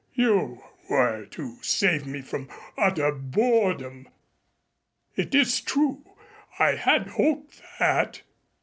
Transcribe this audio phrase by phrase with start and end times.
[0.15, 4.09] You were to save me from utter boredom.
[5.15, 6.03] It is true.
[6.57, 8.23] I had hoped that.